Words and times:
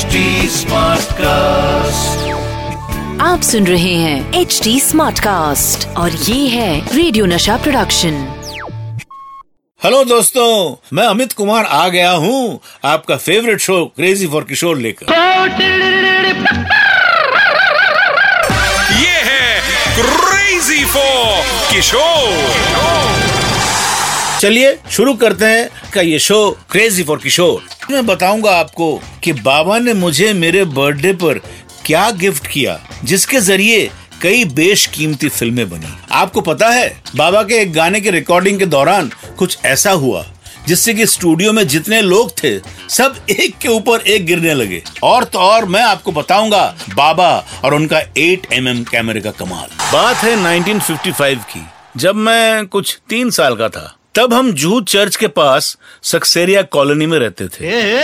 HD 0.00 0.20
cast 1.14 2.28
आप 3.22 3.40
सुन 3.42 3.66
रहे 3.66 3.94
हैं 3.94 4.40
एच 4.40 4.60
डी 4.64 4.78
स्मार्ट 4.80 5.18
कास्ट 5.20 5.86
और 5.98 6.10
ये 6.10 6.46
है 6.48 6.96
रेडियो 6.96 7.26
नशा 7.26 7.56
प्रोडक्शन 7.56 8.14
हेलो 9.80 10.02
दोस्तों 10.04 10.46
मैं 10.96 11.06
अमित 11.06 11.32
कुमार 11.32 11.64
आ 11.64 11.88
गया 11.88 12.10
हूँ 12.24 12.60
आपका 12.84 13.16
favourite 13.26 13.60
show 13.60 13.84
crazy 13.96 14.26
for 14.26 14.44
Kishore 14.44 14.78
लेकर। 14.78 15.12
ये 19.02 19.16
है 19.28 19.60
क्रेजी 20.00 20.84
फॉर 20.94 21.44
किशोर 21.72 22.99
चलिए 24.40 24.78
शुरू 24.90 25.12
करते 25.14 25.44
हैं 25.44 25.90
का 25.92 26.00
ये 26.00 26.18
शो 26.18 26.36
क्रेजी 26.70 27.02
फॉर 27.02 27.18
किशोर 27.18 27.64
मैं 27.90 28.04
बताऊँगा 28.06 28.50
आपको 28.50 28.86
कि 29.24 29.32
बाबा 29.32 29.78
ने 29.78 29.94
मुझे 29.94 30.32
मेरे 30.34 30.64
बर्थडे 30.66 31.12
पर 31.14 31.38
क्या 31.86 32.10
गिफ्ट 32.10 32.46
किया, 32.46 32.78
जिसके 33.04 33.40
ज़रिए 33.40 33.90
कई 34.22 34.44
बेशकीमती 34.44 35.28
फ़िल्में 35.28 35.68
बनी। 35.70 35.92
आपको 36.12 36.40
पता 36.40 36.68
है, 36.68 36.88
बाबा 37.16 37.42
के 37.42 37.58
एक 37.58 37.72
गाने 37.72 38.00
के 38.00 38.10
रिकॉर्डिंग 38.10 38.58
के 38.58 38.66
दौरान 38.66 39.10
कुछ 39.38 39.58
ऐसा 39.64 39.90
हुआ, 39.92 40.24
जिससे 40.68 40.94
कि 40.94 41.06
स्टूडियो 41.06 41.52
में 41.52 41.66
जितने 41.68 42.00
लोग 42.02 42.30
थे, 42.42 42.58
सब 42.88 43.16
एक 43.30 43.58
के 43.58 43.68
ऊपर 43.68 44.06
एक 44.06 44.26
गिरने 44.26 44.54
लगे। 44.54 44.82
और 45.02 45.24
तो 45.24 45.38
और 45.38 45.64
मैं 45.66 45.82
आपको 45.82 46.12
बताऊँगा 46.12 46.64
बाबा 46.94 47.30
और 47.64 47.74
उनका 47.74 48.02
8 48.18 48.52
एम 48.52 48.72
mm 48.72 48.88
कैमरे 48.90 49.20
का 49.20 49.30
कमाल। 49.30 49.68
बात 49.92 50.16
है 50.16 50.36
1955 50.38 51.44
की, 51.46 51.66
जब 51.96 52.14
मैं 52.16 52.66
कुछ 52.66 52.98
तीन 53.08 53.30
साल 53.30 53.56
का 53.56 53.68
था। 53.68 53.96
तब 54.14 54.34
हम 54.34 54.52
जू 54.52 54.80
चर्च 54.80 55.16
के 55.16 55.26
पास 55.26 55.78
सक्सेरिया 56.02 56.62
कॉलोनी 56.62 57.06
में 57.06 57.18
रहते 57.18 57.48
थे। 57.48 58.00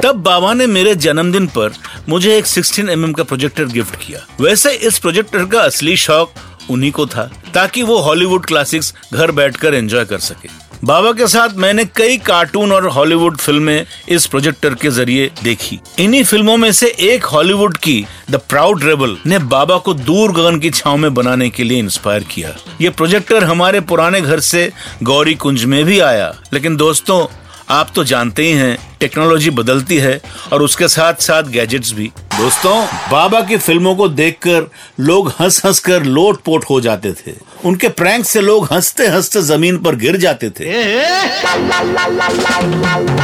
तब 0.00 0.14
बाबा 0.16 0.54
ने 0.54 0.66
मेरे 0.66 0.94
जन्मदिन 0.94 1.46
पर 1.46 1.72
मुझे 2.08 2.38
एक 2.38 2.46
16 2.46 2.88
एम 2.88 3.06
mm 3.06 3.16
का 3.16 3.22
प्रोजेक्टर 3.22 3.64
गिफ्ट 3.64 3.96
किया। 3.96 4.26
वैसे 4.40 4.72
इस 4.72 4.98
प्रोजेक्टर 4.98 5.44
का 5.44 5.60
असली 5.60 5.96
शौक 5.96 6.32
उन्हीं 6.70 6.92
को 6.92 7.06
था 7.06 7.30
ताकि 7.54 7.82
वो 7.82 7.98
हॉलीवुड 7.98 8.46
क्लासिक्स 8.46 8.94
घर 9.14 9.30
बैठकर 9.30 9.74
एंजॉय 9.74 10.04
कर 10.04 10.18
सके। 10.18 10.69
बाबा 10.84 11.12
के 11.12 11.26
साथ 11.26 11.48
मैंने 11.56 11.84
कई 11.84 12.16
कार्टून 12.16 12.72
और 12.72 12.86
हॉलीवुड 12.88 13.36
फ़िल्में 13.36 13.86
इस 14.08 14.26
प्रोजेक्टर 14.26 14.74
के 14.74 14.90
ज़रिए 14.90 15.30
देखी। 15.42 15.78
इन्हीं 15.98 16.22
फ़िल्मों 16.24 16.56
में 16.56 16.72
से 16.72 16.86
एक 17.00 17.24
हॉलीवुड 17.24 17.76
की 17.76 18.06
द 18.30 18.36
प्राउड 18.36 18.84
रेबल 18.84 19.16
ने 19.26 19.38
बाबा 19.38 19.76
को 19.78 19.94
दूर 19.94 20.32
गगन 20.32 20.58
की 20.58 20.70
छाव 20.70 20.96
में 20.96 21.14
बनाने 21.14 21.50
के 21.50 21.64
लिए 21.64 21.78
इंस्पायर 21.78 22.24
किया। 22.24 22.54
ये 22.80 22.90
प्रोजेक्टर 22.90 23.44
हमारे 23.44 23.80
पुराने 23.80 24.20
घर 24.20 24.40
से 24.40 24.72
गौरी 25.02 25.34
कुंज 25.34 25.64
में 25.64 25.84
भी 25.84 26.00
आया। 26.00 26.34
लेकिन 26.52 26.76
दोस्तों, 26.76 27.26
आप 27.68 27.92
तो 27.94 28.04
जानते 28.04 28.42
ही 28.42 28.52
हैं, 28.52 28.78
टेक्नोलॉजी 29.00 29.50
बदलती 29.50 29.98
है 29.98 30.20
और 30.52 30.62
उसके 30.62 30.88
साथ 30.88 31.14
साथ 31.14 31.42
गैजेट्स 31.42 31.92
भी। 31.92 32.10
दोस्तों, 32.40 32.86
बाबा 33.10 33.40
की 33.40 33.56
फ़िल्मों 33.56 33.94
को 33.96 34.08
देखकर 34.08 34.70
लोग 35.00 35.32
हंस 35.40 35.64
हंस 35.64 35.78
कर 35.78 36.02
लोट 36.02 36.40
पोट 36.40 36.64
हो 36.70 36.80
जाते 36.80 37.12
थे। 37.12 37.49
उनके 37.64 37.88
प्रैंक 37.90 38.24
से 38.24 38.40
लोग 38.40 38.68
हँसते 38.72 39.06
हँसते 39.06 39.40
ज़मीन 39.42 39.78
पर 39.78 39.96
गिर 39.96 40.16
जाते 40.16 40.48
थे। 40.50 40.64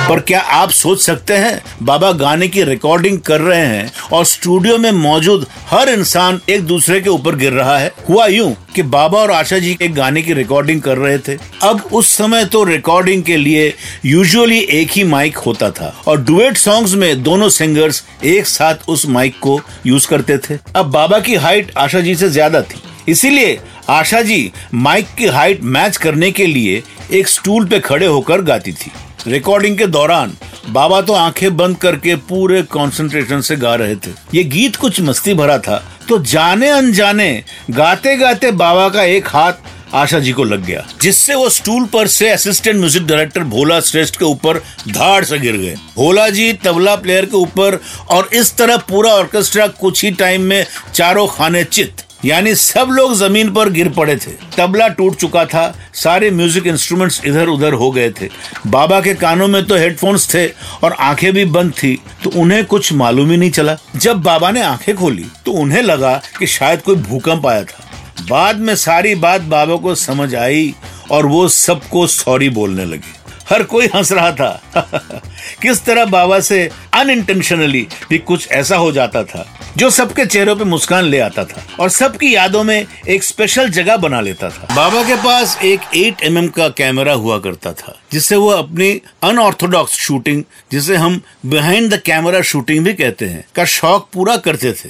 पर 0.09 0.21
क्या 0.21 0.41
आप 0.41 0.71
सोच 0.71 1.01
सकते 1.03 1.35
हैं 1.35 1.61
बाबा 1.83 2.11
गाने 2.15 2.49
की 2.49 2.63
रिकॉर्डिंग 2.63 3.19
कर 3.21 3.41
रहे 3.41 3.67
हैं 3.67 3.91
और 4.13 4.25
स्टूडियो 4.25 4.77
में 4.79 4.91
मौजूद 4.93 5.47
हर 5.71 5.89
इंसान 5.89 6.41
एक 6.49 6.63
दूसरे 6.63 7.01
के 7.01 7.11
ऊपर 7.11 7.37
गिर 7.37 7.53
रहा 7.53 7.79
है? 7.79 7.93
हुआ 8.09 8.27
यूँ 8.27 8.55
कि 8.75 8.83
बाबा 8.83 9.19
और 9.19 9.31
आशा 9.31 9.59
जी 9.59 9.77
एक 9.83 9.95
गाने 9.95 10.23
की 10.23 10.33
रिकॉर्डिंग 10.33 10.81
कर 10.83 10.99
रहे 10.99 11.19
थे। 11.19 11.39
अब 11.63 11.83
उस 11.93 12.09
समय 12.09 12.45
तो 12.45 12.65
रिकॉर्डिंग 12.65 13.23
के 13.23 13.37
लिए 13.37 13.73
यूजुअली 14.07 14.59
एक 14.71 14.91
ही 14.91 15.05
माइक 15.05 15.37
होता 15.37 15.71
था 15.71 15.95
और 16.07 16.23
डुएट 16.23 16.57
सॉन्ग्स 16.57 16.95
में 16.95 17.23
दोनों 17.23 17.49
सिंगर्स 17.49 18.05
एक 18.25 18.47
साथ 18.47 18.89
उस 18.89 19.07
माइक 19.09 19.39
को 19.43 19.61
यूज़ 19.87 20.09
करते 20.09 20.39
थे। 20.39 20.59
अब 20.77 20.91
बाबा 20.91 21.19
की 21.19 21.35
हाइट 21.37 21.73
आशा 21.77 22.01
जी 22.01 22.15
से 22.15 22.29
ज़्यादा 22.31 22.63
थी। 22.63 22.83
इसीलिए 23.09 23.59
आशा 23.89 24.21
जी, 24.23 24.51
माइक 24.75 25.09
की 25.19 25.27
हाइट 25.27 25.63
मैच 25.65 25.97
करने 25.97 26.31
के 26.31 26.47
लिए 26.47 26.83
एक 27.11 27.29
स्टूल 27.29 27.67
पे 27.67 27.79
खड़े 27.81 28.07
होकर 28.07 28.41
गाती 28.43 28.73
थी। 28.73 28.91
रिकॉर्डिंग 29.27 29.77
के 29.79 29.87
दौरान 29.87 30.33
बाबा 30.69 31.01
तो 31.01 31.13
आँखें 31.13 31.57
बंद 31.57 31.77
करके 31.77 32.15
पूरे 32.29 32.63
कंसंट्रेशन 32.63 33.41
से 33.41 33.57
गा 33.57 33.75
रहे 33.75 33.95
थे। 33.97 34.11
ये 34.35 34.43
गीत 34.45 34.77
कुछ 34.77 35.01
मस्ती 35.01 35.35
भरा 35.35 35.59
था। 35.59 35.77
तो 36.09 36.19
जाने 36.21 36.69
अनजाने 36.69 37.45
गाते 37.71 38.17
गाते 38.17 38.51
बाबा 38.53 38.89
का 38.89 39.03
एक 39.05 39.29
हाथ 39.29 39.95
आशा 39.95 40.19
जी 40.19 40.33
को 40.33 40.45
लग 40.45 40.65
गया, 40.65 40.87
जिससे 41.03 41.35
वो 41.35 41.49
स्टूल 41.49 41.85
पर 41.87 42.07
से 42.07 42.29
असिस्टेंट 42.29 42.77
म्यूज़िक 42.77 43.07
डायरेक्टर 43.07 43.43
भोला 43.45 43.79
श्रेष्ठ 43.81 44.17
के 44.17 44.25
ऊपर 44.25 44.59
धाड़ 44.89 45.25
से 45.25 45.39
गिर 45.39 45.57
गए। 45.57 45.75
भोला 45.97 46.29
जी 46.31 46.53
तबला 46.65 46.95
प्लेयर 46.97 47.25
के 47.25 47.37
ऊपर 47.37 47.79
और 48.11 48.29
इस 48.33 48.55
तरह 48.57 48.77
पूरा 48.89 49.13
ऑर्केस्ट्रा 49.13 49.67
कुछ 49.81 50.05
ही 50.05 50.11
टाइम 50.13 50.43
में 50.43 50.65
चारों 50.95 51.27
खाने 51.29 51.65
चित 51.65 52.03
यानी 52.27 52.55
सब 52.55 52.89
लोग 52.91 53.15
ज़मीन 53.15 53.53
पर 53.55 53.69
गिर 53.71 53.89
पड़े 53.89 54.17
थे। 54.17 54.31
तबला 54.57 54.87
टूट 54.89 55.17
चुका 55.17 55.45
था, 55.45 55.75
सारे 55.95 56.31
म्यूज़िक 56.31 56.67
इंस्ट्रूमेंट्स 56.67 57.21
इधर 57.25 57.49
उधर 57.49 57.73
हो 57.73 57.91
गए 57.91 58.11
थे। 58.11 58.29
बाबा 58.67 59.01
के 59.01 59.15
कानों 59.15 59.49
में 59.49 59.65
तो 59.65 59.77
हेडफोन्स 59.77 60.29
थे 60.35 60.47
और 60.83 60.93
आँखें 60.93 61.33
भी 61.33 61.45
बंद 61.47 61.73
थी 61.73 61.95
तो 62.25 62.31
उन्हें 62.41 62.65
कुछ 62.65 62.93
मालूम 62.93 63.31
ही 63.31 63.37
नहीं 63.37 63.51
चला। 63.51 63.77
जब 63.97 64.23
बाबा 64.23 64.51
ने 64.51 64.63
आँखें 64.63 64.95
खोली 64.97 65.27
तो 65.47 65.53
उन्हें 65.53 65.83
लगा 65.83 66.15
कि 66.39 66.47
शायद 66.47 66.83
कोई 66.83 66.97
भूकंप 66.97 67.47
आया 67.47 67.65
था। 67.65 67.85
बाद 68.31 68.59
में 68.59 68.75
सारी 68.77 69.15
बात 69.17 69.41
बाबा 69.45 69.77
को 69.77 69.95
समझ 69.95 70.35
आई 70.35 70.75
और 71.11 71.27
वो 71.27 71.49
सबको 71.49 72.07
सॉरी 72.07 72.49
बोलने 72.51 72.85
लगे। 72.85 73.15
हर 73.51 73.63
कोई 73.65 73.87
हंस 73.87 74.13
रहा 74.13 74.31
था। 74.33 75.23
किस 75.63 75.85
तरह 75.85 76.05
बाबा 76.05 76.41
से 76.41 76.71
अनइंटेंशनली 76.95 77.87
भी 78.11 78.19
कुछ 78.19 78.49
ऐसा 78.53 78.77
हो 78.77 78.93
जाता 78.93 79.23
था 79.25 79.47
जो 79.77 79.91
सबके 79.91 80.27
चेहरों 80.27 80.57
पे 80.57 80.65
मुस्कान 80.65 81.05
ले 81.05 81.19
आता 81.19 81.45
था 81.45 81.63
और 81.81 81.91
सबकी 81.91 82.35
यादों 82.35 82.63
में 82.65 82.87
एक 83.09 83.25
स्पेशल 83.25 83.69
जगह 83.71 83.97
बना 83.97 84.21
लेता 84.21 84.49
था। 84.51 84.75
बाबा 84.75 85.03
के 85.03 85.17
पास 85.17 85.59
एक 85.65 85.81
8 85.97 86.23
एम 86.23 86.41
mm 86.41 86.53
का 86.57 86.69
कैमरा 86.69 87.13
हुआ 87.13 87.39
करता 87.39 87.73
था 87.73 87.99
जिससे 88.13 88.37
वो 88.37 88.49
अपनी 88.49 89.01
अनऑर्थोडॉक्स 89.23 89.93
शूटिंग 89.93 90.43
जिसे 90.73 90.97
हम 90.97 91.21
बिहाइंड 91.47 91.95
द 91.95 92.01
कैमरा 92.01 92.41
शूटिंग 92.43 92.85
भी 92.85 92.95
कहते 92.95 93.27
हैं 93.27 93.45
का 93.55 93.65
शौक 93.65 94.09
पूरा 94.13 94.37
करते 94.37 94.73
थे। 94.73 94.89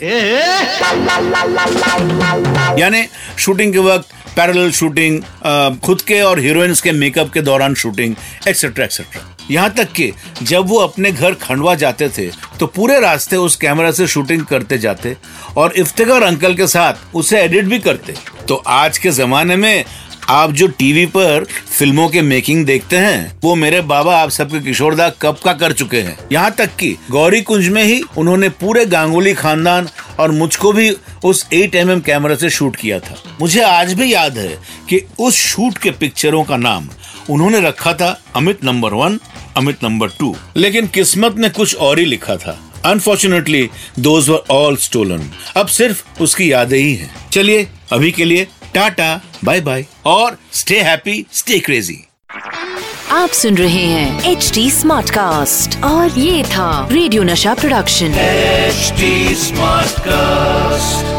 यानी 2.80 3.06
शूटिंग 3.38 3.72
के 3.72 3.78
वक्त 3.78 4.08
पैरेलल 4.36 4.70
शूटिंग 4.70 5.22
खुद 5.84 6.00
के 6.00 6.20
और 6.22 6.40
हीरोइंस 6.40 6.80
के 6.80 6.92
मेकअप 6.92 7.32
के 7.32 7.40
दौरान 7.42 7.74
शूटिंग 7.74 8.14
एक्सेट्रा 8.48 8.84
एक्सेट्रा 8.84 9.22
यहाँ 9.50 9.70
तक 9.70 9.92
कि 9.92 10.12
जब 10.42 10.66
वो 10.68 10.78
अपने 10.78 11.10
घर 11.12 11.34
खंडवा 11.42 11.74
जाते 11.74 12.08
थे 12.08 12.26
तो 12.60 12.66
पूरे 12.66 12.98
रास्ते 13.00 13.36
उस 13.36 13.56
कैमरा 13.56 13.90
से 13.90 14.06
शूटिंग 14.06 14.44
करते 14.46 14.78
जाते 14.78 15.16
और 15.56 15.72
इफ्तार 15.76 16.22
अंकल 16.22 16.54
के 16.54 16.66
साथ 16.66 17.14
उसे 17.16 17.40
एडिट 17.40 17.64
भी 17.64 17.78
करते। 17.78 18.14
तो 18.48 18.54
आज 18.66 18.98
के 18.98 19.10
जमाने 19.10 19.56
में 19.56 19.84
आप 20.28 20.52
जो 20.52 20.66
टीवी 20.66 21.06
पर 21.06 21.46
फ़िल्मों 21.78 22.08
के 22.08 22.22
मेकिंग 22.22 22.66
देखते 22.66 22.96
हैं, 22.96 23.38
वो 23.44 23.54
मेरे 23.54 23.80
बाबा 23.80 24.18
आप 24.18 24.30
सबके 24.30 24.60
किशोरदा 24.60 25.08
कब 25.08 25.36
का 25.44 25.52
कर 25.52 25.72
चुके 25.72 25.96
हैं। 25.96 26.18
यहाँ 26.32 26.50
तक 26.50 26.76
कि 26.76 26.96
गौरी 27.10 27.42
कुंज 27.42 27.68
में 27.68 27.84
ही 27.84 28.02
उन्होंने 28.18 28.48
पूरे 28.48 28.86
गांगुली 28.86 29.34
खानदान 29.34 29.88
और 30.20 30.30
मुझको 30.30 30.72
भी 30.72 30.96
उस 31.24 31.46
8 31.52 31.74
एम 31.74 31.94
mm 31.94 32.06
कैमरा 32.06 32.34
से 32.34 32.50
शूट 32.50 32.76
किया 32.76 32.98
था। 32.98 33.36
मुझे 33.40 33.62
आज 33.62 33.92
भी 33.92 34.14
याद 34.14 34.38
है 34.38 34.58
कि 34.88 35.02
उस 35.18 35.34
शूट 35.34 35.78
के 35.78 35.90
पिक्चरों 35.90 36.44
का 36.44 36.56
नाम 36.56 36.88
उन्होंने 37.30 37.60
रखा 37.60 37.92
था 37.92 38.22
Amit 38.36 38.64
number 38.64 38.94
one, 38.94 39.20
Amit 39.56 39.84
number 39.84 40.08
two. 40.08 40.36
लेकिन 40.56 40.86
किस्मत 40.86 41.34
ने 41.38 41.48
कुछ 41.48 41.76
और 41.76 41.98
ही 41.98 42.04
लिखा 42.04 42.36
था। 42.36 42.62
अनफॉर्चुनेटली 42.84 43.70
स्टोलन 43.98 45.30
अब 45.56 45.66
सिर्फ़ 45.66 46.22
उसकी 46.22 46.52
यादें 46.52 46.78
ही 46.78 46.94
हैं। 46.94 47.30
चलिए, 47.32 47.68
अभी 47.92 48.10
के 48.10 48.24
लिए 48.24 48.48
टाटा। 48.74 49.20
बाय 49.46 49.60
बाय 49.60 49.84
और 50.06 50.36
स्टे 50.52 50.80
हैप्पी 50.82 51.24
स्टे 51.32 51.58
क्रेजी 51.60 51.98
आप 53.12 53.30
सुन 53.40 53.56
रहे 53.56 53.84
हैं 53.84 54.30
एच 54.30 54.50
डी 54.54 54.70
स्मार्ट 54.70 55.10
कास्ट 55.10 55.82
और 55.84 56.18
ये 56.18 56.42
था 56.44 56.70
रेडियो 56.92 57.22
नशा 57.22 57.54
प्रोडक्शन 57.54 58.14
एच 58.18 58.92
स्मार्ट 59.38 60.00
Smartcast. 60.00 61.15